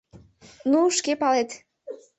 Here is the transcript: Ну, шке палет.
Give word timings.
Ну, 0.71 0.79
шке 0.97 1.13
палет. 1.21 1.49